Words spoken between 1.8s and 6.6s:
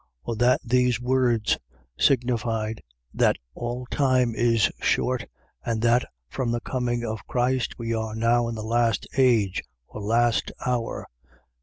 signified, that all time is short, and that from the